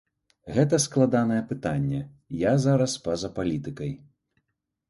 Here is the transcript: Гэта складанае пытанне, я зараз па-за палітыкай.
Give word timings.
Гэта 0.53 0.77
складанае 0.85 1.37
пытанне, 1.51 2.01
я 2.39 2.53
зараз 2.65 2.97
па-за 3.07 3.33
палітыкай. 3.37 3.97